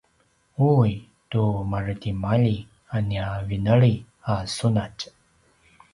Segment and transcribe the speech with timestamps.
[0.69, 0.93] uwi
[1.29, 2.57] tu maretimalji
[2.95, 3.93] a nia vineli
[4.31, 4.99] a sunatj